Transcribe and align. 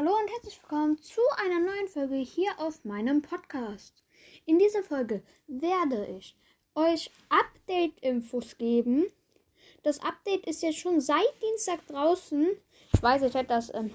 Hallo 0.00 0.16
und 0.16 0.30
herzlich 0.30 0.58
willkommen 0.62 0.96
zu 0.96 1.20
einer 1.44 1.60
neuen 1.60 1.86
Folge 1.86 2.14
hier 2.14 2.52
auf 2.56 2.86
meinem 2.86 3.20
Podcast. 3.20 4.02
In 4.46 4.58
dieser 4.58 4.82
Folge 4.82 5.22
werde 5.46 6.06
ich 6.18 6.34
euch 6.74 7.10
Update-Infos 7.28 8.56
geben. 8.56 9.04
Das 9.82 10.02
Update 10.02 10.46
ist 10.46 10.62
jetzt 10.62 10.78
schon 10.78 11.02
seit 11.02 11.30
Dienstag 11.42 11.86
draußen. 11.86 12.48
Ich 12.94 13.02
weiß, 13.02 13.20
ich 13.24 13.34
hätte 13.34 13.48
das 13.48 13.74
ähm, 13.74 13.90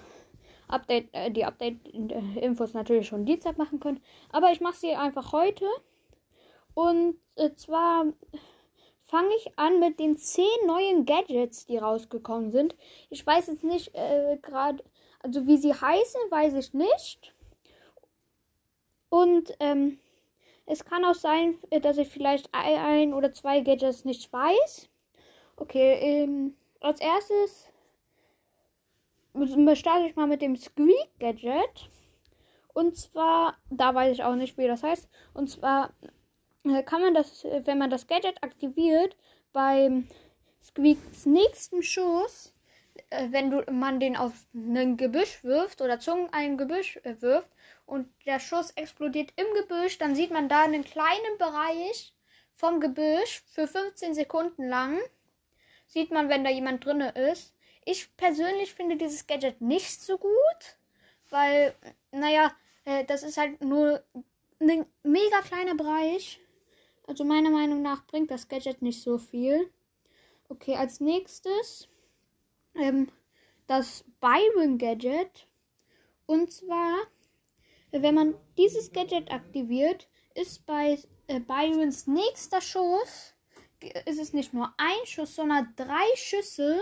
Update, 0.68 1.12
äh, 1.12 1.32
die 1.32 1.44
Update-Infos 1.44 2.76
natürlich 2.76 3.08
schon 3.08 3.26
Dienstag 3.26 3.58
machen 3.58 3.80
können, 3.80 4.00
aber 4.30 4.52
ich 4.52 4.62
mache 4.62 4.78
sie 4.78 4.94
einfach 4.94 5.32
heute. 5.32 5.66
Und 6.76 7.18
äh, 7.36 7.50
zwar 7.56 8.06
fange 9.08 9.36
ich 9.38 9.58
an 9.58 9.80
mit 9.80 10.00
den 10.00 10.18
10 10.18 10.46
neuen 10.68 11.08
Gadgets, 11.08 11.66
die 11.66 11.80
rausgekommen 11.80 12.52
sind. 12.52 12.76
Ich 13.10 13.26
weiß 13.26 13.48
jetzt 13.48 13.64
nicht 13.64 13.96
äh, 13.96 14.38
gerade, 14.44 14.84
also 15.26 15.48
wie 15.48 15.58
sie 15.58 15.74
heißen, 15.74 16.22
weiß 16.30 16.54
ich 16.54 16.74
nicht. 16.76 17.34
Und 19.10 19.56
ähm, 19.60 19.98
es 20.68 20.86
kann 20.86 21.04
auch 21.04 21.16
sein, 21.16 21.58
äh, 21.72 21.82
dass 21.82 21.98
ich 21.98 22.10
vielleicht 22.10 22.50
ein 22.52 23.12
oder 23.12 23.34
zwei 23.34 23.62
Gadgets 23.62 24.06
nicht 24.06 24.32
weiß. 24.32 24.88
Okay, 25.56 25.94
ähm, 26.00 26.56
als 26.80 27.02
erstes 27.02 27.70
starte 29.74 30.06
ich 30.08 30.16
mal 30.16 30.28
mit 30.28 30.44
dem 30.44 30.56
Squeak 30.56 31.10
Gadget. 31.20 31.90
Und 32.76 32.96
zwar, 32.96 33.58
da 33.72 33.96
weiß 33.96 34.14
ich 34.14 34.24
auch 34.24 34.36
nicht, 34.36 34.60
wie 34.60 34.68
das 34.68 34.84
heißt. 34.84 35.10
Und 35.34 35.50
zwar 35.50 35.90
äh, 36.66 36.84
kann 36.84 37.02
man 37.02 37.16
das, 37.16 37.44
äh, 37.46 37.64
wenn 37.66 37.80
man 37.80 37.90
das 37.90 38.06
Gadget 38.06 38.44
aktiviert, 38.44 39.18
beim 39.54 40.08
Squeaks 40.62 41.26
nächsten 41.26 41.82
Schuss, 41.82 42.55
wenn 43.30 43.52
du, 43.52 43.64
man 43.72 44.00
den 44.00 44.16
auf 44.16 44.34
ein 44.54 44.98
Gebüsch 44.98 45.44
wirft 45.44 45.82
oder 45.82 46.00
Zungen 46.00 46.30
ein 46.32 46.58
Gebüsch 46.58 46.98
äh, 47.04 47.22
wirft 47.22 47.50
und 47.86 48.08
der 48.26 48.40
Schuss 48.40 48.72
explodiert 48.72 49.34
im 49.36 49.46
Gebüsch, 49.56 49.98
dann 49.98 50.16
sieht 50.16 50.32
man 50.32 50.50
da 50.50 50.64
einen 50.64 50.84
kleinen 50.84 51.38
Bereich 51.38 52.14
vom 52.54 52.80
Gebüsch 52.80 53.44
für 53.52 53.68
15 53.68 54.14
Sekunden 54.14 54.68
lang. 54.68 55.00
Sieht 55.88 56.12
man, 56.12 56.30
wenn 56.30 56.44
da 56.44 56.50
jemand 56.50 56.84
drin 56.86 57.02
ist. 57.02 57.54
Ich 57.86 58.16
persönlich 58.18 58.74
finde 58.74 58.98
dieses 58.98 59.28
Gadget 59.28 59.62
nicht 59.62 60.02
so 60.02 60.18
gut, 60.18 60.78
weil, 61.30 61.76
naja, 62.12 62.52
äh, 62.86 63.04
das 63.06 63.24
ist 63.24 63.38
halt 63.38 63.62
nur 63.64 64.04
ein 64.60 64.86
mega 65.04 65.42
kleiner 65.42 65.76
Bereich. 65.76 66.40
Also 67.08 67.24
meiner 67.24 67.52
Meinung 67.52 67.82
nach 67.82 68.08
bringt 68.08 68.32
das 68.32 68.48
Gadget 68.48 68.82
nicht 68.82 69.02
so 69.04 69.20
viel. 69.20 69.70
Okay, 70.50 70.76
als 70.76 71.00
nächstes 71.00 71.88
ähm, 72.78 73.08
das 73.68 74.06
Byron 74.20 74.78
Gadget. 74.78 75.48
Und 76.26 76.52
zwar, 76.52 76.98
wenn 77.92 78.16
man 78.16 78.36
dieses 78.58 78.92
Gadget 78.92 79.32
aktiviert, 79.32 80.08
ist 80.34 80.66
bei 80.66 81.00
äh, 81.28 81.40
Byrons 81.40 82.08
nächster 82.08 82.62
Schuss, 82.62 83.34
ist 84.06 84.20
es 84.20 84.34
nicht 84.34 84.54
nur 84.54 84.74
ein 84.78 85.06
Schuss, 85.06 85.36
sondern 85.36 85.74
drei 85.76 86.06
Schüsse. 86.16 86.80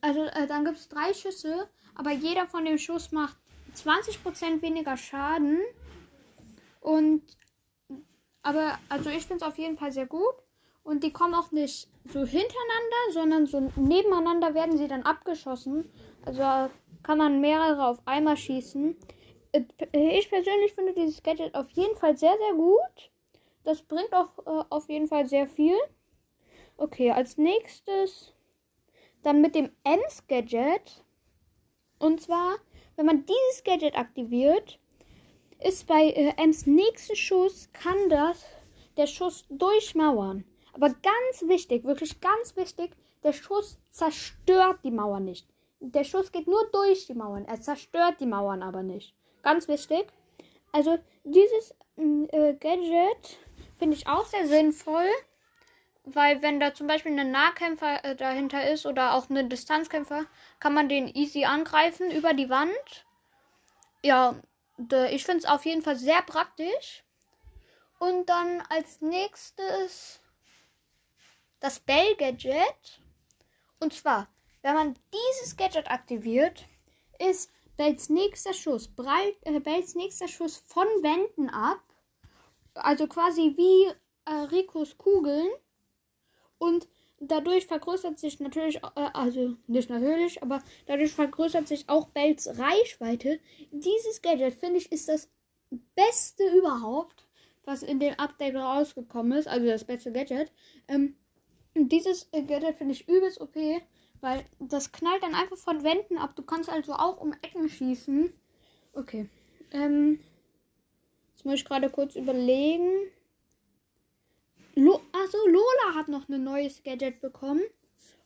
Also 0.00 0.24
äh, 0.24 0.46
dann 0.46 0.64
gibt 0.64 0.78
es 0.78 0.88
drei 0.88 1.14
Schüsse, 1.14 1.68
aber 1.94 2.10
jeder 2.10 2.46
von 2.46 2.64
dem 2.64 2.78
Schuss 2.78 3.12
macht 3.12 3.36
20% 3.76 4.62
weniger 4.62 4.96
Schaden. 4.96 5.60
Und 6.80 7.22
aber 8.42 8.78
also 8.88 9.08
ich 9.10 9.24
finde 9.24 9.44
es 9.44 9.50
auf 9.50 9.58
jeden 9.58 9.78
Fall 9.78 9.92
sehr 9.92 10.06
gut. 10.06 10.34
Und 10.84 11.04
die 11.04 11.12
kommen 11.12 11.34
auch 11.34 11.52
nicht 11.52 11.88
so 12.04 12.20
hintereinander, 12.20 13.12
sondern 13.12 13.46
so 13.46 13.60
nebeneinander 13.76 14.54
werden 14.54 14.76
sie 14.76 14.88
dann 14.88 15.04
abgeschossen. 15.04 15.90
Also 16.24 16.70
kann 17.02 17.18
man 17.18 17.40
mehrere 17.40 17.86
auf 17.86 18.00
einmal 18.04 18.36
schießen. 18.36 18.96
Äh, 19.52 19.62
ich 19.92 20.28
persönlich 20.28 20.74
finde 20.74 20.92
dieses 20.94 21.22
Gadget 21.22 21.54
auf 21.54 21.70
jeden 21.70 21.96
Fall 21.96 22.16
sehr, 22.16 22.36
sehr 22.36 22.54
gut. 22.54 23.10
Das 23.64 23.82
bringt 23.82 24.12
auch 24.12 24.38
äh, 24.46 24.64
auf 24.70 24.88
jeden 24.88 25.08
Fall 25.08 25.26
sehr 25.26 25.46
viel. 25.46 25.76
Okay, 26.76 27.12
als 27.12 27.38
nächstes 27.38 28.34
dann 29.22 29.40
mit 29.40 29.54
dem 29.54 29.70
Ems 29.84 30.26
Gadget. 30.26 31.04
Und 31.98 32.20
zwar, 32.20 32.56
wenn 32.96 33.06
man 33.06 33.24
dieses 33.24 33.62
Gadget 33.64 33.96
aktiviert, 33.96 34.80
ist 35.60 35.86
bei 35.86 36.08
äh, 36.08 36.32
Ems 36.36 36.66
nächsten 36.66 37.14
Schuss, 37.14 37.68
kann 37.72 38.08
das 38.08 38.44
der 38.96 39.06
Schuss 39.06 39.46
durchmauern. 39.48 40.44
Aber 40.72 40.88
ganz 40.88 41.42
wichtig, 41.48 41.84
wirklich 41.84 42.20
ganz 42.20 42.56
wichtig, 42.56 42.92
der 43.22 43.32
Schuss 43.32 43.78
zerstört 43.90 44.80
die 44.84 44.90
Mauer 44.90 45.20
nicht. 45.20 45.46
Der 45.80 46.04
Schuss 46.04 46.32
geht 46.32 46.46
nur 46.46 46.64
durch 46.70 47.06
die 47.06 47.14
Mauern. 47.14 47.44
Er 47.46 47.60
zerstört 47.60 48.20
die 48.20 48.26
Mauern 48.26 48.62
aber 48.62 48.82
nicht. 48.82 49.14
Ganz 49.42 49.68
wichtig. 49.68 50.06
Also 50.70 50.98
dieses 51.24 51.74
äh, 51.96 52.54
Gadget 52.54 53.38
finde 53.78 53.96
ich 53.96 54.06
auch 54.06 54.24
sehr 54.24 54.46
sinnvoll. 54.46 55.08
Weil 56.04 56.42
wenn 56.42 56.58
da 56.58 56.74
zum 56.74 56.88
Beispiel 56.88 57.18
ein 57.18 57.30
Nahkämpfer 57.30 58.04
äh, 58.04 58.16
dahinter 58.16 58.68
ist 58.70 58.86
oder 58.86 59.14
auch 59.14 59.30
ein 59.30 59.48
Distanzkämpfer, 59.48 60.26
kann 60.58 60.74
man 60.74 60.88
den 60.88 61.06
easy 61.06 61.44
angreifen 61.44 62.10
über 62.10 62.34
die 62.34 62.50
Wand. 62.50 63.06
Ja, 64.02 64.34
ich 65.10 65.24
finde 65.24 65.38
es 65.38 65.44
auf 65.44 65.64
jeden 65.64 65.82
Fall 65.82 65.96
sehr 65.96 66.22
praktisch. 66.22 67.04
Und 68.00 68.28
dann 68.28 68.62
als 68.68 69.00
nächstes 69.00 70.20
das 71.62 71.78
Bell 71.78 72.14
Gadget. 72.16 73.00
Und 73.80 73.94
zwar, 73.94 74.28
wenn 74.62 74.74
man 74.74 74.98
dieses 75.14 75.56
Gadget 75.56 75.90
aktiviert, 75.90 76.64
ist 77.18 77.50
Bells 77.76 78.10
nächster 78.10 78.52
Schuss, 78.52 78.88
breit, 78.88 79.36
äh, 79.42 79.60
Bells 79.60 79.94
nächster 79.94 80.28
Schuss 80.28 80.58
von 80.66 80.86
Wänden 81.02 81.48
ab. 81.48 81.80
Also 82.74 83.06
quasi 83.06 83.54
wie 83.56 83.92
äh, 84.24 84.34
Ricos 84.50 84.98
Kugeln. 84.98 85.48
Und 86.58 86.88
dadurch 87.20 87.66
vergrößert 87.66 88.18
sich 88.18 88.40
natürlich, 88.40 88.82
äh, 88.82 89.10
also 89.14 89.56
nicht 89.68 89.88
natürlich, 89.88 90.42
aber 90.42 90.62
dadurch 90.86 91.12
vergrößert 91.12 91.68
sich 91.68 91.88
auch 91.88 92.08
Bells 92.08 92.58
Reichweite. 92.58 93.38
Dieses 93.70 94.20
Gadget, 94.20 94.54
finde 94.54 94.78
ich, 94.78 94.90
ist 94.90 95.08
das 95.08 95.30
Beste 95.94 96.44
überhaupt, 96.56 97.28
was 97.64 97.84
in 97.84 98.00
dem 98.00 98.18
Update 98.18 98.56
rausgekommen 98.56 99.38
ist. 99.38 99.46
Also 99.46 99.66
das 99.66 99.84
beste 99.84 100.10
Gadget. 100.10 100.50
Ähm, 100.88 101.16
dieses 101.74 102.28
äh, 102.32 102.42
Gadget 102.42 102.76
finde 102.76 102.92
ich 102.94 103.08
übelst 103.08 103.40
OP, 103.40 103.56
weil 104.20 104.44
das 104.58 104.92
knallt 104.92 105.22
dann 105.22 105.34
einfach 105.34 105.56
von 105.56 105.82
Wänden 105.82 106.18
ab. 106.18 106.36
Du 106.36 106.42
kannst 106.42 106.68
also 106.68 106.92
auch 106.94 107.20
um 107.20 107.32
Ecken 107.42 107.68
schießen. 107.68 108.32
Okay. 108.92 109.28
Ähm, 109.72 110.20
jetzt 111.34 111.44
muss 111.44 111.54
ich 111.54 111.64
gerade 111.64 111.90
kurz 111.90 112.14
überlegen. 112.14 112.90
Lo 114.74 115.00
Achso, 115.12 115.38
Lola 115.46 115.94
hat 115.94 116.08
noch 116.08 116.28
ein 116.28 116.44
neues 116.44 116.82
Gadget 116.82 117.20
bekommen. 117.20 117.62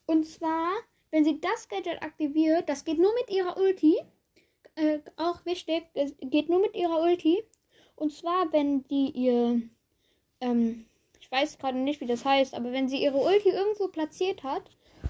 Und 0.07 0.27
zwar, 0.27 0.73
wenn 1.11 1.25
sie 1.25 1.41
das 1.41 1.69
Gadget 1.69 2.03
aktiviert, 2.03 2.69
das 2.69 2.85
geht 2.85 2.99
nur 2.99 3.13
mit 3.15 3.31
ihrer 3.31 3.57
Ulti. 3.57 3.99
Äh, 4.77 5.01
auch 5.17 5.45
wichtig, 5.47 5.85
es 5.95 6.15
geht 6.21 6.49
nur 6.49 6.61
mit 6.61 6.75
ihrer 6.75 7.01
Ulti. 7.03 7.43
Und 7.97 8.13
zwar, 8.13 8.53
wenn 8.53 8.87
die 8.89 9.11
ihr 9.11 9.63
ähm, 10.41 10.85
ich 11.27 11.33
weiß 11.33 11.59
gerade 11.59 11.79
nicht, 11.79 12.01
wie 12.01 12.07
das 12.07 12.25
heißt, 12.25 12.55
aber 12.55 12.71
wenn 12.71 12.89
sie 12.89 13.03
ihre 13.03 13.19
Ulti 13.19 13.49
irgendwo 13.49 13.89
platziert 13.89 14.45
hat 14.45 14.63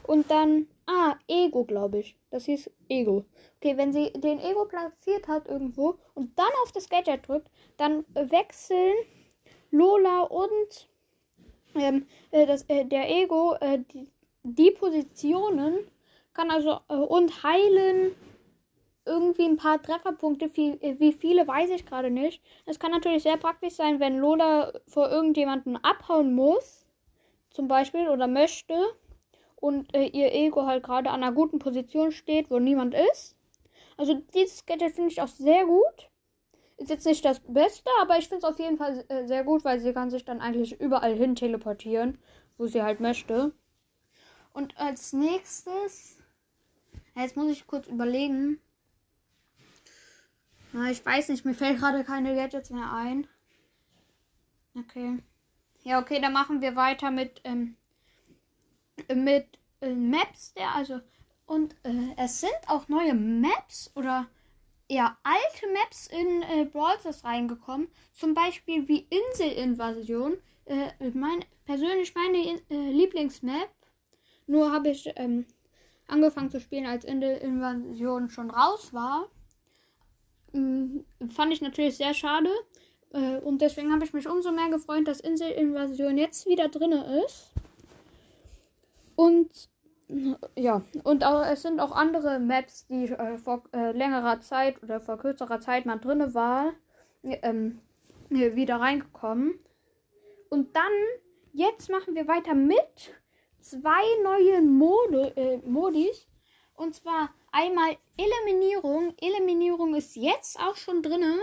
und 0.07 0.31
dann. 0.31 0.67
Ah, 0.89 1.17
Ego, 1.27 1.65
glaube 1.65 1.99
ich. 1.99 2.17
Das 2.31 2.45
hieß 2.45 2.71
Ego. 2.89 3.25
Okay, 3.57 3.77
wenn 3.77 3.93
sie 3.93 4.13
den 4.13 4.39
Ego 4.39 4.67
platziert 4.67 5.27
hat 5.27 5.49
irgendwo 5.49 5.97
und 6.15 6.39
dann 6.39 6.53
auf 6.63 6.71
das 6.71 6.89
Gadget 6.89 7.27
drückt, 7.27 7.51
dann 7.77 8.05
wechseln 8.15 8.95
Lola 9.73 10.23
und 10.23 10.89
ähm, 11.75 12.07
äh, 12.31 12.47
das, 12.47 12.63
äh, 12.69 12.85
der 12.85 13.11
Ego 13.11 13.57
äh, 13.61 13.81
die, 13.93 14.09
die, 14.45 14.71
Positionen. 14.71 15.79
Kann 16.33 16.51
also 16.53 16.79
äh, 16.89 16.95
und 16.95 17.43
heilen 17.43 18.15
irgendwie 19.17 19.45
ein 19.45 19.57
paar 19.57 19.83
Trefferpunkte. 19.83 20.51
Wie, 20.55 20.79
wie 20.99 21.13
viele 21.13 21.49
weiß 21.49 21.71
ich 21.71 21.87
gerade 21.87 22.11
nicht. 22.11 22.43
Es 22.67 22.79
kann 22.79 22.91
natürlich 22.91 23.23
sehr 23.23 23.37
praktisch 23.37 23.75
sein, 23.75 24.01
wenn 24.01 24.19
Lola 24.19 24.73
vor 24.87 25.11
irgendjemanden 25.11 25.77
abhauen 25.83 26.35
muss, 26.35 26.87
zum 27.51 27.69
Beispiel, 27.69 28.09
oder 28.09 28.27
möchte, 28.27 28.75
und 29.57 29.95
äh, 29.95 30.07
ihr 30.07 30.33
Ego 30.33 30.67
halt 30.67 30.85
gerade 30.85 31.11
an 31.11 31.23
einer 31.23 31.33
guten 31.33 31.59
Position 31.59 32.13
steht, 32.13 32.51
wo 32.51 32.59
niemand 32.59 32.95
ist. 33.13 33.37
Also 33.97 34.15
dieses 34.35 34.67
Gadget 34.67 34.93
finde 34.93 35.11
ich 35.11 35.21
auch 35.23 35.29
sehr 35.29 35.65
gut. 35.65 36.11
Ist 36.77 36.91
jetzt 36.91 37.07
nicht 37.07 37.25
das 37.25 37.41
Beste, 37.41 37.91
aber 38.03 38.19
ich 38.19 38.29
finde 38.29 38.47
es 38.47 38.53
auf 38.53 38.59
jeden 38.59 38.77
Fall 38.77 39.05
äh, 39.09 39.27
sehr 39.27 39.45
gut, 39.45 39.65
weil 39.65 39.81
sie 39.81 39.95
kann 39.95 40.11
sich 40.11 40.27
dann 40.27 40.41
eigentlich 40.41 40.79
überall 40.79 41.15
hin 41.15 41.35
teleportieren, 41.35 42.19
wo 42.59 42.67
sie 42.67 42.83
halt 42.83 43.01
möchte. 43.01 43.53
Und 44.53 44.77
als 44.79 45.13
nächstes, 45.15 46.19
jetzt 47.15 47.37
muss 47.37 47.51
ich 47.51 47.67
kurz 47.67 47.87
überlegen, 47.89 48.61
na, 50.77 50.91
ich 50.91 51.05
weiß 51.05 51.31
nicht, 51.31 51.45
mir 51.47 51.55
fällt 51.55 51.79
gerade 51.79 52.05
keine 52.05 52.35
Gadgets 52.35 52.69
mehr 52.69 52.93
ein. 52.93 53.27
Okay. 54.79 55.19
Ja, 55.85 56.01
okay, 56.01 56.21
dann 56.21 56.35
machen 56.35 56.61
wir 56.61 56.77
weiter 56.77 57.11
mit, 57.11 57.41
ähm, 57.45 57.77
mit 59.15 59.59
äh, 59.81 59.95
Maps, 59.95 60.53
der, 60.53 60.75
also 60.75 61.01
Und 61.47 61.75
äh, 61.85 62.15
es 62.19 62.41
sind 62.41 62.59
auch 62.67 62.89
neue 62.89 63.15
Maps 63.15 63.91
oder 63.95 64.29
eher 64.89 65.17
alte 65.23 65.73
Maps 65.73 66.09
in 66.09 66.43
äh, 66.43 66.65
Brawl 66.67 66.99
Stars 67.01 67.25
reingekommen. 67.25 67.89
Zum 68.13 68.35
Beispiel 68.35 68.87
wie 68.87 69.09
Inselinvasion. 69.09 70.37
Äh, 70.67 71.11
mein, 71.15 71.43
persönlich 71.65 72.15
meine 72.15 72.61
äh, 72.69 72.91
Lieblingsmap. 72.91 73.71
Nur 74.47 74.73
habe 74.73 74.91
ich 74.91 75.11
ähm, 75.17 75.47
angefangen 76.07 76.51
zu 76.51 76.61
spielen, 76.61 76.87
als 76.87 77.07
Inselinvasion 77.07 78.29
schon 78.29 78.51
raus 78.51 78.93
war. 78.93 79.31
Ähm, 80.57 81.05
fand 81.29 81.53
ich 81.53 81.61
natürlich 81.61 81.97
sehr 81.97 82.15
schade. 82.15 82.51
Äh, 83.13 83.39
und 83.39 83.61
deswegen 83.61 83.93
habe 83.93 84.05
ich 84.05 84.13
mich 84.13 84.29
umso 84.29 84.51
mehr 84.53 84.71
gefreut, 84.71 85.07
dass 85.07 85.21
Inselinvasion 85.21 86.19
jetzt 86.19 86.47
wieder 86.47 86.69
drin 86.69 86.93
ist. 86.93 87.53
Und 89.15 89.71
ja, 90.55 90.83
und 91.03 91.25
auch, 91.25 91.45
es 91.45 91.63
sind 91.63 91.81
auch 91.81 91.91
andere 91.91 92.39
Maps, 92.39 92.87
die 92.87 93.07
äh, 93.07 93.39
vor 93.39 93.65
äh, 93.73 93.91
längerer 93.93 94.41
Zeit 94.41 94.81
oder 94.83 95.01
vor 95.01 95.19
kürzerer 95.19 95.61
Zeit 95.61 95.85
mal 95.85 95.99
drin 95.99 96.33
war, 96.33 96.73
ähm, 97.23 97.81
wieder 98.29 98.77
reingekommen. 98.77 99.59
Und 100.49 100.77
dann, 100.77 100.93
jetzt 101.53 101.91
machen 101.91 102.15
wir 102.15 102.29
weiter 102.29 102.55
mit 102.55 103.15
zwei 103.61 104.03
neuen 104.23 104.79
Mode, 104.79 105.37
äh, 105.37 105.59
Modis. 105.59 106.29
Und 106.75 106.95
zwar 106.95 107.31
einmal 107.51 107.97
Eliminierung. 108.17 109.15
Eliminierung 109.21 109.95
ist 109.95 110.17
jetzt 110.17 110.59
auch 110.59 110.77
schon 110.77 111.03
drin. 111.03 111.39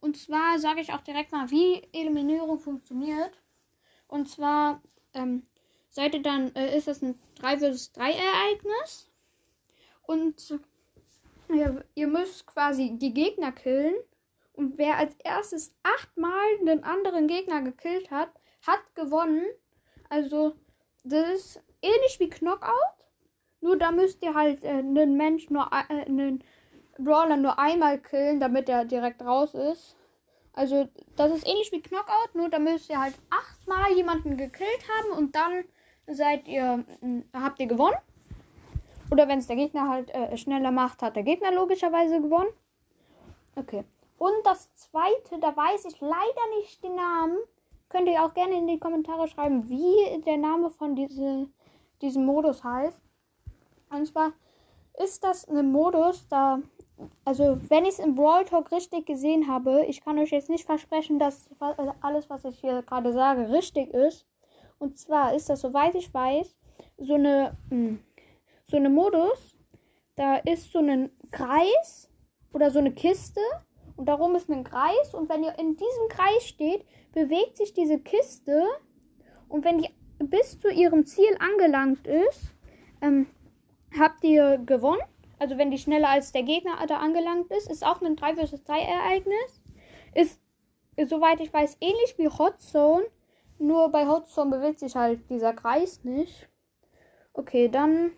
Und 0.00 0.16
zwar 0.16 0.58
sage 0.58 0.80
ich 0.80 0.92
auch 0.92 1.00
direkt 1.00 1.32
mal, 1.32 1.50
wie 1.50 1.82
Eliminierung 1.92 2.58
funktioniert. 2.58 3.42
Und 4.06 4.28
zwar 4.28 4.82
ähm, 5.14 5.46
seid 5.90 6.14
ihr 6.14 6.22
dann, 6.22 6.54
äh, 6.54 6.76
ist 6.76 6.86
das 6.86 7.02
ein 7.02 7.18
3 7.36 7.58
vs 7.58 7.92
3 7.92 8.12
Ereignis. 8.12 9.10
Und 10.02 10.60
äh, 11.48 11.82
ihr 11.94 12.06
müsst 12.06 12.46
quasi 12.46 12.96
die 12.98 13.14
Gegner 13.14 13.52
killen. 13.52 13.94
Und 14.52 14.78
wer 14.78 14.96
als 14.96 15.14
erstes 15.24 15.74
achtmal 15.82 16.46
einen 16.60 16.84
anderen 16.84 17.26
Gegner 17.26 17.62
gekillt 17.62 18.10
hat, 18.10 18.30
hat 18.66 18.94
gewonnen. 18.94 19.44
Also, 20.08 20.54
das 21.04 21.28
ist 21.30 21.62
ähnlich 21.82 22.18
wie 22.20 22.30
Knockout. 22.30 22.95
Nur 23.66 23.76
da 23.76 23.90
müsst 23.90 24.22
ihr 24.22 24.32
halt 24.32 24.62
äh, 24.62 24.68
einen 24.68 25.16
Mensch 25.16 25.50
nur, 25.50 25.68
äh, 25.72 26.04
einen 26.04 26.44
Brawler 26.98 27.36
nur 27.36 27.58
einmal 27.58 27.98
killen, 27.98 28.38
damit 28.38 28.68
er 28.68 28.84
direkt 28.84 29.22
raus 29.22 29.54
ist. 29.54 29.96
Also, 30.52 30.88
das 31.16 31.32
ist 31.32 31.48
ähnlich 31.48 31.72
wie 31.72 31.82
Knockout, 31.82 32.34
nur 32.34 32.48
da 32.48 32.60
müsst 32.60 32.88
ihr 32.88 33.00
halt 33.00 33.14
achtmal 33.28 33.90
jemanden 33.96 34.36
gekillt 34.36 34.84
haben 34.88 35.18
und 35.18 35.34
dann 35.34 35.64
seid 36.06 36.46
ihr, 36.46 36.84
hm, 37.00 37.24
habt 37.34 37.58
ihr 37.58 37.66
gewonnen. 37.66 37.96
Oder 39.10 39.26
wenn 39.26 39.40
es 39.40 39.48
der 39.48 39.56
Gegner 39.56 39.88
halt 39.88 40.14
äh, 40.14 40.36
schneller 40.36 40.70
macht, 40.70 41.02
hat 41.02 41.16
der 41.16 41.24
Gegner 41.24 41.50
logischerweise 41.50 42.20
gewonnen. 42.20 42.52
Okay. 43.56 43.82
Und 44.16 44.44
das 44.44 44.72
zweite, 44.76 45.40
da 45.40 45.56
weiß 45.56 45.86
ich 45.86 46.00
leider 46.00 46.56
nicht 46.60 46.84
den 46.84 46.94
Namen. 46.94 47.36
Könnt 47.88 48.06
ihr 48.06 48.22
auch 48.22 48.32
gerne 48.32 48.58
in 48.58 48.68
die 48.68 48.78
Kommentare 48.78 49.26
schreiben, 49.26 49.68
wie 49.68 50.22
der 50.24 50.36
Name 50.36 50.70
von 50.70 50.94
diese, 50.94 51.48
diesem 52.00 52.24
Modus 52.24 52.62
heißt. 52.62 53.05
Und 53.90 54.06
zwar 54.06 54.32
ist 55.02 55.24
das 55.24 55.46
ein 55.48 55.70
Modus, 55.70 56.26
da, 56.28 56.60
also 57.24 57.58
wenn 57.68 57.84
ich 57.84 57.92
es 57.92 57.98
im 57.98 58.14
Brawl 58.14 58.44
Talk 58.44 58.72
richtig 58.72 59.06
gesehen 59.06 59.48
habe, 59.48 59.84
ich 59.86 60.00
kann 60.00 60.18
euch 60.18 60.30
jetzt 60.30 60.50
nicht 60.50 60.64
versprechen, 60.64 61.18
dass 61.18 61.48
alles, 62.00 62.30
was 62.30 62.44
ich 62.44 62.58
hier 62.58 62.82
gerade 62.82 63.12
sage, 63.12 63.50
richtig 63.50 63.92
ist. 63.92 64.26
Und 64.78 64.98
zwar 64.98 65.34
ist 65.34 65.48
das, 65.48 65.60
soweit 65.60 65.94
ich 65.94 66.12
weiß, 66.12 66.56
so 66.98 67.14
eine, 67.14 67.56
hm, 67.70 68.00
so 68.64 68.76
eine 68.76 68.90
Modus. 68.90 69.56
Da 70.16 70.36
ist 70.36 70.72
so 70.72 70.78
ein 70.78 71.10
Kreis 71.30 72.10
oder 72.52 72.70
so 72.70 72.78
eine 72.78 72.92
Kiste 72.92 73.40
und 73.96 74.06
darum 74.06 74.34
ist 74.34 74.50
ein 74.50 74.64
Kreis. 74.64 75.14
Und 75.14 75.28
wenn 75.28 75.44
ihr 75.44 75.58
in 75.58 75.76
diesem 75.76 76.08
Kreis 76.08 76.44
steht, 76.44 76.84
bewegt 77.12 77.56
sich 77.56 77.74
diese 77.74 77.98
Kiste. 77.98 78.64
Und 79.48 79.64
wenn 79.64 79.78
die 79.78 79.90
bis 80.18 80.58
zu 80.58 80.70
ihrem 80.70 81.04
Ziel 81.04 81.36
angelangt 81.38 82.06
ist, 82.06 82.54
ähm, 83.02 83.26
habt 83.98 84.24
ihr 84.24 84.58
gewonnen. 84.58 85.02
Also 85.38 85.58
wenn 85.58 85.70
die 85.70 85.78
schneller 85.78 86.08
als 86.08 86.32
der 86.32 86.42
Gegner 86.42 86.78
da 86.86 86.98
angelangt 86.98 87.50
ist, 87.50 87.70
ist 87.70 87.84
auch 87.84 88.00
ein 88.00 88.16
3 88.16 88.36
vs 88.36 88.64
3 88.64 88.80
Ereignis. 88.80 89.62
Ist, 90.14 90.40
soweit 91.08 91.40
ich 91.40 91.52
weiß, 91.52 91.76
ähnlich 91.80 92.14
wie 92.16 92.28
Hot 92.28 92.60
Zone. 92.60 93.04
Nur 93.58 93.90
bei 93.90 94.06
Hotzone 94.06 94.50
bewegt 94.50 94.80
sich 94.80 94.96
halt 94.96 95.30
dieser 95.30 95.54
Kreis 95.54 96.04
nicht. 96.04 96.48
Okay, 97.32 97.68
dann. 97.68 98.12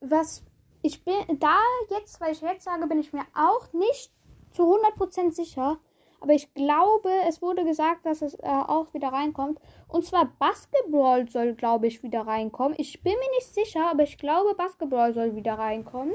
Was. 0.00 0.44
Ich 0.82 1.04
bin 1.04 1.38
da 1.38 1.58
jetzt, 1.90 2.20
weil 2.22 2.32
ich 2.32 2.40
jetzt 2.40 2.64
sage, 2.64 2.86
bin 2.86 2.98
ich 2.98 3.12
mir 3.12 3.24
auch 3.34 3.70
nicht 3.74 4.10
zu 4.50 4.62
100% 4.62 5.32
sicher. 5.32 5.78
Aber 6.20 6.34
ich 6.34 6.52
glaube, 6.52 7.10
es 7.28 7.40
wurde 7.40 7.64
gesagt, 7.64 8.04
dass 8.04 8.20
es 8.20 8.34
äh, 8.34 8.46
auch 8.46 8.92
wieder 8.92 9.08
reinkommt. 9.08 9.58
Und 9.88 10.04
zwar 10.04 10.30
Basketball 10.38 11.26
soll, 11.28 11.54
glaube 11.54 11.86
ich, 11.86 12.02
wieder 12.02 12.26
reinkommen. 12.26 12.74
Ich 12.78 13.02
bin 13.02 13.14
mir 13.14 13.30
nicht 13.36 13.54
sicher, 13.54 13.90
aber 13.90 14.02
ich 14.02 14.18
glaube, 14.18 14.54
Basketball 14.54 15.14
soll 15.14 15.34
wieder 15.34 15.54
reinkommen. 15.54 16.14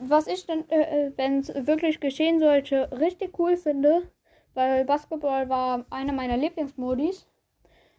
Was 0.00 0.26
ich 0.26 0.46
dann, 0.46 0.68
äh, 0.68 1.06
äh 1.06 1.12
wenn 1.16 1.38
es 1.38 1.48
wirklich 1.66 1.98
geschehen 1.98 2.40
sollte, 2.40 2.90
richtig 2.92 3.38
cool 3.38 3.56
finde, 3.56 4.02
weil 4.52 4.84
Basketball 4.84 5.48
war 5.48 5.86
einer 5.88 6.12
meiner 6.12 6.36
Lieblingsmodis. 6.36 7.26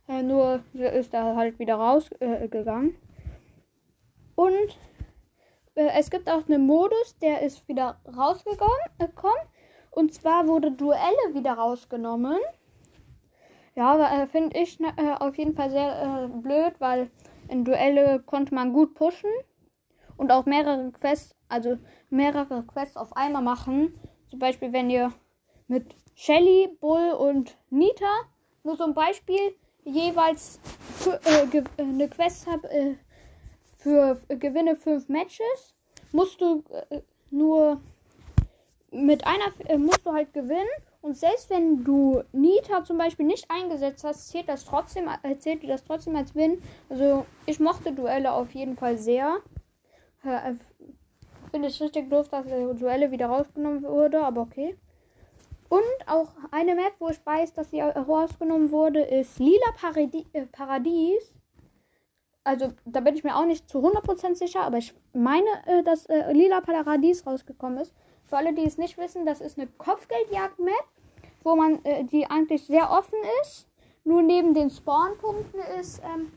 Äh, 0.08 0.22
nur 0.22 0.64
ist 0.74 1.14
er 1.14 1.36
halt 1.36 1.58
wieder 1.58 1.76
rausgegangen. 1.76 2.90
Äh, 2.90 2.94
Und 4.36 4.78
äh, 5.76 5.90
es 5.98 6.12
gibt 6.12 6.30
auch 6.30 6.48
einen 6.48 6.66
Modus, 6.66 7.18
der 7.22 7.42
ist 7.42 7.68
wieder 7.68 8.00
rausgekommen. 8.06 8.80
Äh, 9.92 10.00
und 10.00 10.14
zwar 10.14 10.48
wurde 10.48 10.72
Duelle 10.72 11.34
wieder 11.34 11.54
rausgenommen. 11.54 12.38
Ja, 13.76 14.24
äh, 14.24 14.28
finde 14.28 14.60
ich 14.60 14.80
ne, 14.80 14.94
äh, 14.98 15.14
auf 15.14 15.38
jeden 15.38 15.56
Fall 15.56 15.70
sehr 15.70 16.30
blöd, 16.42 16.74
weil 16.80 17.12
in 17.48 17.66
Duelle 17.66 18.20
konnte 18.20 18.54
man 18.54 18.74
gut 18.74 18.94
pushen 18.96 19.30
und 20.18 20.32
auch 20.32 20.46
mehrere 20.46 20.92
Quests, 20.92 21.36
also 21.48 21.78
mehrere 22.10 22.64
Quests 22.64 22.98
auf 22.98 23.16
einmal 23.16 23.42
machen. 23.42 23.94
Zum 24.30 24.40
Beispiel, 24.40 24.74
wenn 24.74 24.90
ihr 24.90 25.12
mit 25.68 25.96
Shelly, 26.16 26.68
Bull 26.82 27.12
und 27.12 27.58
Nita. 27.70 28.14
Nur 28.64 28.76
so 28.76 28.84
ein 28.84 28.94
Beispiel. 28.94 29.56
Jeweils 29.86 30.60
für, 30.98 31.20
äh, 31.24 31.58
äh, 31.58 31.64
eine 31.78 32.10
Quest 32.10 32.46
habe 32.46 32.70
äh, 32.70 32.96
für 33.78 34.20
äh, 34.28 34.36
gewinne 34.36 34.76
fünf 34.76 35.08
Matches. 35.08 35.76
Musst 36.12 36.42
du 36.42 36.64
äh, 36.90 37.02
nur 37.32 37.82
mit 38.92 39.26
einer 39.26 39.46
äh, 39.68 39.78
musst 39.78 40.06
du 40.06 40.14
halt 40.14 40.34
gewinnen. 40.34 40.68
Und 41.02 41.18
selbst 41.18 41.50
wenn 41.50 41.84
du 41.84 42.24
Nita 42.34 42.84
zum 42.84 42.98
Beispiel 42.98 43.26
nicht 43.26 43.50
eingesetzt 43.50 44.04
hast, 44.04 44.30
zählt 44.30 44.50
das 44.50 44.66
trotzdem, 44.66 45.08
zählt 45.40 45.64
dir 45.64 45.70
das 45.70 45.86
trotzdem 45.86 46.16
als 46.16 46.36
Win. 46.36 46.62
Also 46.90 47.26
ich 47.46 47.60
mochte 47.60 47.94
Duelle 47.94 48.34
auf 48.34 48.54
jeden 48.54 48.76
Fall 48.76 48.98
sehr. 48.98 49.38
Finde 51.52 51.70
ich 51.70 51.82
richtig 51.82 52.10
doof, 52.10 52.28
dass 52.28 52.46
Duelle 52.46 53.12
wieder 53.12 53.28
rausgenommen 53.28 53.84
wurde, 53.84 54.22
aber 54.22 54.42
okay. 54.42 54.78
Und 55.70 55.82
auch 56.08 56.32
eine 56.50 56.74
Map, 56.74 56.94
wo 56.98 57.10
ich 57.10 57.24
weiß, 57.24 57.54
dass 57.54 57.70
sie 57.70 57.82
herausgenommen 57.82 58.72
wurde, 58.72 59.02
ist 59.02 59.38
Lila 59.40 59.72
Paradi 59.80 60.26
äh, 60.34 60.48
Paradies. 60.48 61.36
Also 62.44 62.74
da 62.86 63.02
bin 63.02 63.16
ich 63.16 63.24
mir 63.24 63.36
auch 63.36 63.46
nicht 63.46 63.70
zu 63.70 63.78
100% 63.78 64.34
sicher, 64.34 64.62
aber 64.62 64.80
ich 64.80 64.96
meine, 65.14 65.48
äh, 65.68 65.84
dass 65.84 66.08
äh, 66.08 66.34
Lila 66.34 66.62
Paradies 66.62 67.26
rausgekommen 67.26 67.78
ist. 67.80 67.94
Für 68.30 68.38
alle, 68.38 68.54
die 68.54 68.66
es 68.66 68.78
nicht 68.78 68.98
wissen, 68.98 69.26
das 69.26 69.42
ist 69.42 69.58
eine 69.58 69.68
Kopfgeldjagd-Map, 69.68 70.86
wo 71.44 71.56
man, 71.56 71.84
äh, 71.84 72.04
die 72.04 72.26
eigentlich 72.28 72.66
sehr 72.66 72.92
offen 72.92 73.18
ist. 73.42 73.68
Nur 74.04 74.22
neben 74.22 74.54
den 74.54 74.70
Spawnpunkten 74.70 75.60
ist, 75.80 76.02
ähm, 76.04 76.32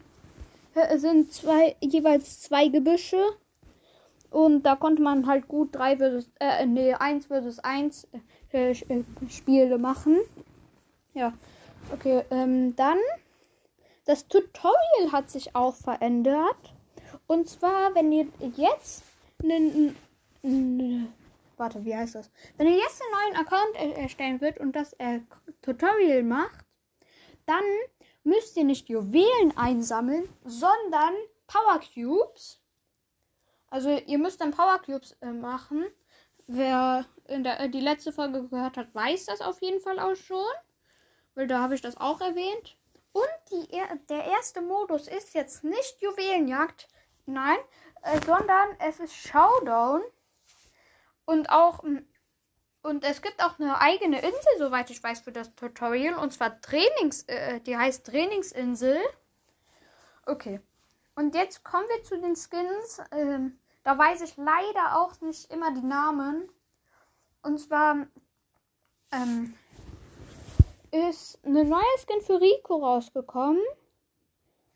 äh, 0.74 0.96
sind 0.96 1.32
zwei, 1.32 1.76
jeweils 1.80 2.40
zwei 2.40 2.68
Gebüsche. 2.68 3.22
Und 4.30 4.62
da 4.62 4.76
konnte 4.76 5.02
man 5.02 5.26
halt 5.26 5.46
gut 5.46 5.74
3 5.74 5.98
versus, 5.98 6.30
äh, 6.40 6.64
nee, 6.64 6.94
1 6.94 7.26
versus 7.26 7.58
1 7.58 8.08
äh, 8.52 8.70
äh, 8.70 9.04
Spiele 9.28 9.76
machen. 9.76 10.18
Ja, 11.12 11.34
okay, 11.92 12.24
ähm, 12.30 12.74
dann 12.74 12.96
das 14.06 14.26
Tutorial 14.26 15.12
hat 15.12 15.30
sich 15.30 15.54
auch 15.54 15.74
verändert. 15.74 16.74
Und 17.26 17.48
zwar, 17.48 17.94
wenn 17.94 18.10
ihr 18.10 18.26
jetzt 18.56 19.04
einen, 19.42 19.94
warte, 21.62 21.84
wie 21.84 21.96
heißt 21.96 22.16
das? 22.16 22.30
Wenn 22.56 22.66
ihr 22.66 22.76
jetzt 22.76 23.00
einen 23.00 23.34
neuen 23.34 23.46
Account 23.46 23.76
er 23.76 23.96
erstellen 23.96 24.40
wird 24.40 24.58
und 24.58 24.74
das 24.74 24.92
äh, 24.94 25.20
Tutorial 25.62 26.24
macht, 26.24 26.66
dann 27.46 27.62
müsst 28.24 28.56
ihr 28.56 28.64
nicht 28.64 28.88
Juwelen 28.88 29.56
einsammeln, 29.56 30.28
sondern 30.44 31.14
Power 31.46 31.80
Cubes. 31.94 32.60
Also 33.70 33.90
ihr 33.90 34.18
müsst 34.18 34.40
dann 34.40 34.50
Power 34.50 34.80
Cubes 34.84 35.12
äh, 35.20 35.30
machen. 35.30 35.86
Wer 36.48 37.06
in 37.28 37.44
der, 37.44 37.60
äh, 37.60 37.68
die 37.70 37.80
letzte 37.80 38.12
Folge 38.12 38.48
gehört 38.48 38.76
hat, 38.76 38.92
weiß 38.92 39.26
das 39.26 39.40
auf 39.40 39.62
jeden 39.62 39.80
Fall 39.80 40.00
auch 40.00 40.16
schon. 40.16 40.52
Weil 41.36 41.46
da 41.46 41.60
habe 41.60 41.76
ich 41.76 41.80
das 41.80 41.96
auch 41.96 42.20
erwähnt. 42.20 42.76
Und 43.12 43.28
die, 43.52 43.68
der 44.08 44.24
erste 44.24 44.62
Modus 44.62 45.06
ist 45.06 45.34
jetzt 45.34 45.62
nicht 45.62 46.00
Juwelenjagd. 46.00 46.88
Nein, 47.24 47.58
äh, 48.02 48.20
sondern 48.26 48.68
es 48.80 48.98
ist 48.98 49.14
Showdown. 49.14 50.02
Und 51.24 51.50
auch. 51.50 51.82
Mm, 51.82 51.98
und 52.82 53.04
es 53.04 53.22
gibt 53.22 53.42
auch 53.44 53.60
eine 53.60 53.80
eigene 53.80 54.20
Insel, 54.20 54.58
soweit 54.58 54.90
ich 54.90 55.00
weiß, 55.02 55.20
für 55.20 55.30
das 55.30 55.54
Tutorial. 55.54 56.14
Und 56.14 56.32
zwar 56.32 56.60
Trainings. 56.60 57.22
Äh, 57.24 57.60
die 57.60 57.76
heißt 57.76 58.06
Trainingsinsel. 58.06 58.98
Okay. 60.26 60.60
Und 61.14 61.34
jetzt 61.34 61.62
kommen 61.62 61.86
wir 61.94 62.02
zu 62.02 62.18
den 62.18 62.34
Skins. 62.34 63.00
Ähm, 63.12 63.58
da 63.84 63.98
weiß 63.98 64.22
ich 64.22 64.36
leider 64.36 64.98
auch 64.98 65.20
nicht 65.20 65.52
immer 65.52 65.72
die 65.74 65.86
Namen. 65.86 66.48
Und 67.42 67.58
zwar 67.58 68.06
ähm, 69.12 69.54
ist 70.90 71.38
eine 71.44 71.64
neue 71.64 71.98
Skin 71.98 72.20
für 72.20 72.40
Rico 72.40 72.76
rausgekommen. 72.76 73.62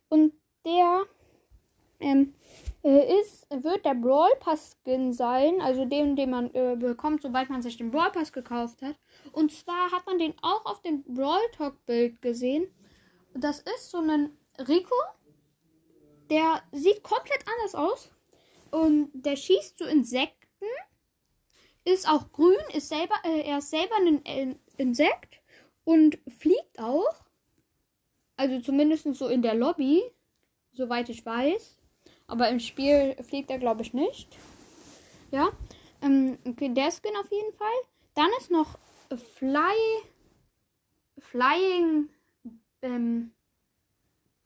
Und 0.08 0.32
der 0.64 1.04
ähm, 2.00 2.34
äh, 2.75 2.75
ist, 2.86 3.46
wird 3.50 3.84
der 3.84 3.94
Brawl 3.94 4.30
Pass 4.38 4.76
Skin 4.84 5.12
sein, 5.12 5.60
also 5.60 5.84
den, 5.84 6.14
den 6.14 6.30
man 6.30 6.54
äh, 6.54 6.76
bekommt, 6.76 7.22
sobald 7.22 7.50
man 7.50 7.62
sich 7.62 7.76
den 7.76 7.90
Brawl 7.90 8.12
Pass 8.12 8.32
gekauft 8.32 8.82
hat. 8.82 8.96
Und 9.32 9.52
zwar 9.52 9.90
hat 9.90 10.06
man 10.06 10.18
den 10.18 10.34
auch 10.42 10.64
auf 10.66 10.82
dem 10.82 11.02
Brawl 11.02 11.40
Talk 11.56 11.84
Bild 11.86 12.22
gesehen. 12.22 12.66
Das 13.34 13.60
ist 13.60 13.90
so 13.90 13.98
ein 13.98 14.36
Rico, 14.68 14.94
der 16.30 16.62
sieht 16.72 17.02
komplett 17.02 17.44
anders 17.46 17.74
aus 17.74 18.10
und 18.70 19.10
der 19.14 19.36
schießt 19.36 19.78
so 19.78 19.84
Insekten, 19.84 20.66
ist 21.84 22.08
auch 22.08 22.30
grün, 22.32 22.56
ist 22.72 22.88
selber, 22.88 23.14
äh, 23.24 23.48
er 23.48 23.58
ist 23.58 23.70
selber 23.70 23.96
ein 23.96 24.24
äh, 24.24 24.54
Insekt 24.76 25.40
und 25.84 26.18
fliegt 26.38 26.78
auch. 26.78 27.24
Also 28.36 28.60
zumindest 28.60 29.12
so 29.14 29.28
in 29.28 29.42
der 29.42 29.54
Lobby, 29.54 30.02
soweit 30.72 31.08
ich 31.08 31.24
weiß. 31.24 31.75
Aber 32.26 32.48
im 32.48 32.60
Spiel 32.60 33.16
fliegt 33.22 33.50
er, 33.50 33.58
glaube 33.58 33.82
ich, 33.82 33.94
nicht. 33.94 34.36
Ja. 35.30 35.50
Ähm, 36.02 36.38
okay, 36.44 36.68
der 36.68 36.90
Skin 36.90 37.16
auf 37.20 37.30
jeden 37.30 37.52
Fall. 37.54 37.68
Dann 38.14 38.28
ist 38.38 38.50
noch 38.50 38.78
Fly. 39.36 39.76
Flying. 41.18 42.08
Ähm, 42.82 43.32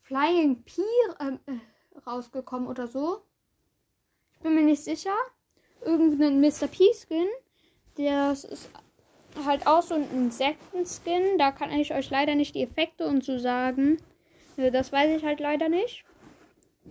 Flying 0.03 0.63
Pier 0.65 0.85
ähm, 1.21 1.39
äh, 1.47 1.99
rausgekommen 2.01 2.69
oder 2.69 2.87
so. 2.87 3.23
Ich 4.33 4.41
bin 4.41 4.55
mir 4.55 4.63
nicht 4.63 4.83
sicher. 4.83 5.15
Irgendein 5.83 6.41
Mr. 6.41 6.67
P-Skin. 6.67 7.29
Der 7.97 8.33
ist 8.33 8.71
halt 9.45 9.67
auch 9.67 9.83
so 9.83 9.95
ein 9.95 10.11
Insekten-Skin. 10.11 11.39
Da 11.39 11.53
kann 11.53 11.71
ich 11.71 11.95
euch 11.95 12.11
leider 12.11 12.35
nicht 12.35 12.55
die 12.55 12.63
Effekte 12.63 13.07
und 13.07 13.25
so 13.25 13.39
sagen. 13.39 13.99
Äh, 14.57 14.71
das 14.71 14.93
weiß 14.93 15.17
ich 15.17 15.25
halt 15.25 15.41
leider 15.41 15.69
nicht. 15.69 16.05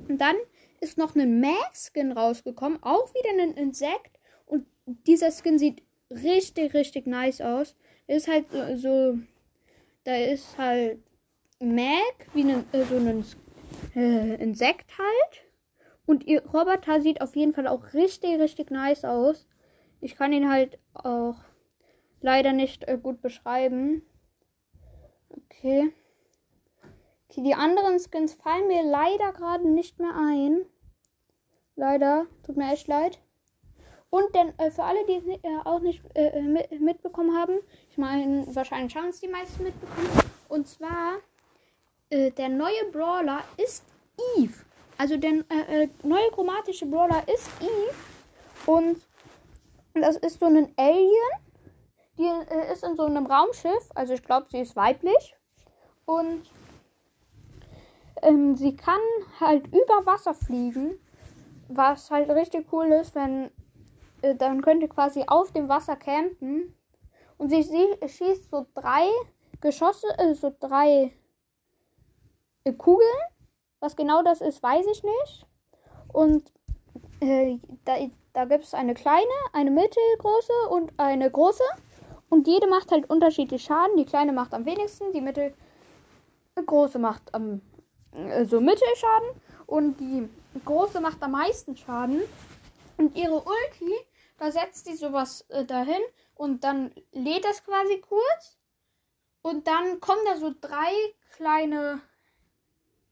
Und 0.08 0.20
dann 0.20 0.36
ist 0.82 0.98
noch 0.98 1.16
ein 1.16 1.40
Mag-Skin 1.40 2.12
rausgekommen. 2.12 2.82
Auch 2.82 3.14
wieder 3.14 3.44
ein 3.44 3.54
Insekt. 3.56 4.20
Und 4.46 4.66
dieser 4.86 5.32
Skin 5.32 5.60
sieht 5.60 5.84
richtig, 6.10 6.74
richtig 6.74 7.08
nice 7.08 7.42
aus. 7.42 7.76
Ist 8.08 8.28
halt 8.28 8.46
so. 8.76 9.18
Da 10.04 10.16
ist 10.16 10.58
halt 10.58 11.00
Mag, 11.60 12.16
wie 12.34 12.50
äh, 12.50 12.86
so 12.86 12.96
ein 12.96 13.26
äh, 13.96 14.36
Insekt 14.42 14.98
halt. 14.98 15.44
Und 16.06 16.26
ihr 16.26 16.44
Roboter 16.46 17.02
sieht 17.02 17.22
auf 17.22 17.36
jeden 17.36 17.54
Fall 17.54 17.68
auch 17.68 17.94
richtig, 17.94 18.40
richtig 18.40 18.72
nice 18.72 19.04
aus. 19.04 19.46
Ich 20.02 20.16
kann 20.16 20.34
ihn 20.34 20.50
halt 20.50 20.80
auch 20.94 21.36
leider 22.22 22.54
nicht 22.54 22.88
äh, 22.88 22.98
gut 22.98 23.22
beschreiben. 23.22 24.02
Okay. 25.30 25.94
Okay, 27.30 27.44
die 27.44 27.54
anderen 27.54 28.00
Skins 28.00 28.34
fallen 28.34 28.68
mir 28.68 28.84
leider 28.84 29.32
gerade 29.34 29.68
nicht 29.68 30.00
mehr 30.00 30.16
ein. 30.16 30.66
Leider. 31.76 32.26
Tut 32.44 32.58
mir 32.58 32.74
echt 32.74 32.88
leid. 32.88 33.20
Und 34.10 34.34
denn 34.34 34.58
äh, 34.58 34.72
für 34.72 34.84
alle, 34.84 35.06
die 35.06 35.14
es 35.14 35.26
äh, 35.28 35.40
auch 35.66 35.80
nicht 35.80 36.02
äh, 36.16 36.40
äh, 36.40 36.42
mit, 36.42 36.82
mitbekommen 36.82 37.38
haben, 37.38 37.60
ich 37.92 37.98
meine, 37.98 38.48
wahrscheinlich 38.56 38.96
haben 38.96 39.10
es 39.10 39.20
die 39.20 39.28
meisten 39.28 39.64
mitbekommen. 39.64 40.10
Und 40.48 40.68
zwar, 40.68 41.18
äh, 42.10 42.32
der 42.32 42.50
neue 42.50 42.86
Brawler 42.92 43.44
ist 43.58 43.84
Eve. 44.36 44.66
Also 44.98 45.16
der 45.16 45.46
neue 46.04 46.30
chromatische 46.32 46.86
Brawler 46.86 47.24
ist 47.34 47.50
Eve. 47.62 47.96
Und 48.66 49.02
das 49.94 50.18
ist 50.18 50.40
so 50.40 50.48
ein 50.48 50.74
Alien 50.76 51.40
die 52.20 52.26
äh, 52.26 52.74
ist 52.74 52.84
in 52.84 52.96
so 52.96 53.06
einem 53.06 53.26
Raumschiff. 53.26 53.90
Also 53.96 54.14
ich 54.14 54.24
glaube, 54.24 54.48
sie 54.52 54.60
ist 54.60 54.76
weiblich. 54.76 55.36
Und 56.06 56.44
ähm, 58.22 58.56
sie 58.56 58.76
kann 58.76 59.00
halt 59.40 59.68
über 59.68 60.06
Wasser 60.06 60.34
fliegen. 60.34 61.00
Was 61.68 62.10
halt 62.10 62.30
richtig 62.30 62.72
cool 62.72 62.88
ist, 62.88 63.14
wenn 63.14 63.52
äh, 64.22 64.36
dann 64.36 64.62
könnt 64.62 64.82
ihr 64.82 64.90
quasi 64.90 65.24
auf 65.28 65.52
dem 65.52 65.70
Wasser 65.70 65.96
campen. 65.96 66.76
Und 67.38 67.50
sie, 67.50 67.64
sie 67.64 67.88
schießt 68.06 68.50
so 68.50 68.66
drei 68.76 69.08
Geschosse, 69.62 70.08
äh, 70.18 70.34
so 70.34 70.54
drei 70.60 71.14
äh, 72.64 72.74
Kugeln. 72.74 73.08
Was 73.80 73.96
genau 73.96 74.24
das 74.24 74.42
ist, 74.42 74.62
weiß 74.62 74.86
ich 74.92 75.04
nicht. 75.04 75.48
Und 76.12 76.52
äh, 77.22 77.58
da, 77.86 77.96
da 78.34 78.46
gibt 78.46 78.66
es 78.66 78.74
eine 78.74 78.94
kleine, 78.94 79.26
eine 79.54 79.72
mittelgroße 79.72 80.54
und 80.70 80.92
eine 80.98 81.32
große. 81.32 81.64
Und 82.30 82.48
jede 82.48 82.68
macht 82.68 82.92
halt 82.92 83.10
unterschiedlich 83.10 83.64
Schaden. 83.64 83.98
Die 83.98 84.06
kleine 84.06 84.34
macht 84.34 84.54
am 84.54 84.66
wenigsten, 84.66 85.12
die 85.14 85.22
mittel 85.22 85.54
große 86.66 87.00
macht 87.00 87.34
am 87.34 87.54
äh, 87.56 87.60
so 88.46 88.60
Mittelschaden 88.60 89.30
und 89.66 90.00
die 90.00 90.28
große 90.66 91.00
macht 91.02 91.22
am 91.22 91.32
meisten 91.32 91.78
Schaden. 91.78 92.22
Und 92.98 93.16
ihre 93.16 93.36
Ulti, 93.36 93.94
da 94.38 94.52
setzt 94.52 94.86
sie 94.86 94.96
sowas 94.96 95.46
äh, 95.50 95.64
dahin 95.64 96.02
und 96.36 96.64
dann 96.64 96.92
lädt 97.12 97.46
das 97.46 97.64
quasi 97.64 98.02
kurz. 98.02 98.58
Und 99.42 99.68
dann 99.68 100.00
kommen 100.02 100.22
da 100.26 100.38
so 100.38 100.54
drei 100.60 100.92
kleine 101.32 102.02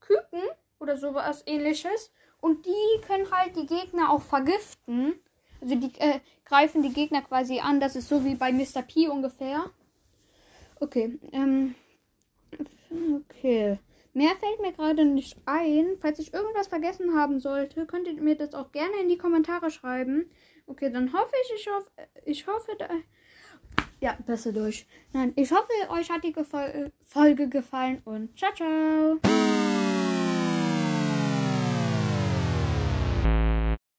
Küken 0.02 0.44
oder 0.80 0.98
sowas 0.98 1.44
ähnliches. 1.46 2.12
Und 2.42 2.66
die 2.66 3.02
können 3.06 3.32
halt 3.32 3.56
die 3.56 3.66
Gegner 3.66 4.12
auch 4.12 4.22
vergiften. 4.22 5.20
Also 5.62 5.76
die 5.76 5.92
äh, 6.00 6.20
greifen 6.46 6.84
die 6.84 6.94
Gegner 6.94 7.22
quasi 7.22 7.60
an. 7.60 7.80
Das 7.80 7.96
ist 7.96 8.10
so 8.10 8.26
wie 8.26 8.36
bei 8.36 8.52
Mr. 8.52 8.82
P 8.82 9.08
ungefähr. 9.08 9.66
Okay. 10.80 11.18
Ähm, 11.32 11.76
okay. 12.92 13.80
Mehr 14.18 14.36
fällt 14.36 14.60
mir 14.60 14.74
gerade 14.74 15.06
nicht 15.06 15.38
ein. 15.46 15.96
Falls 16.02 16.18
ich 16.18 16.34
irgendwas 16.34 16.68
vergessen 16.68 17.14
haben 17.16 17.40
sollte, 17.40 17.86
könnt 17.86 18.08
ihr 18.08 18.20
mir 18.20 18.36
das 18.36 18.56
auch 18.56 18.72
gerne 18.72 19.00
in 19.00 19.10
die 19.10 19.18
Kommentare 19.20 19.70
schreiben. 19.70 20.32
Okay, 20.66 20.92
dann 20.92 21.14
hoffe 21.14 21.34
ich, 21.44 21.62
ich 21.62 21.70
hoffe, 21.72 21.88
ich 22.26 22.48
hoffe, 22.48 22.72
da, 22.80 22.90
ja, 24.00 24.18
besser 24.26 24.54
durch. 24.54 24.88
Nein, 25.14 25.34
ich 25.36 25.52
hoffe, 25.52 25.70
euch 25.92 26.10
hat 26.10 26.24
die 26.24 26.34
Gefol 26.34 26.92
Folge 27.06 27.48
gefallen 27.48 28.02
und 28.06 28.36
ciao, 28.36 28.52
ciao. 28.56 29.20